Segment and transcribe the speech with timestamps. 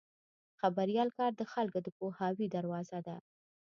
[0.49, 3.15] د خبریال کار د خلکو د پوهاوي دروازه ده.